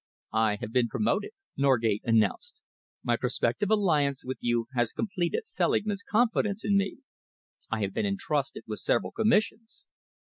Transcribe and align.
"I 0.33 0.57
have 0.61 0.71
been 0.73 0.87
promoted," 0.87 1.29
Norgate 1.55 2.01
announced. 2.03 2.59
"My 3.03 3.15
prospective 3.15 3.69
alliance 3.69 4.25
with 4.25 4.39
you 4.41 4.65
has 4.73 4.93
completed 4.93 5.45
Selingman's 5.45 6.01
confidence 6.01 6.65
in 6.65 6.75
me. 6.75 7.01
I 7.69 7.81
have 7.81 7.93
been 7.93 8.07
entrusted 8.07 8.63
with 8.65 8.79
several 8.79 9.11
commissions." 9.11 9.85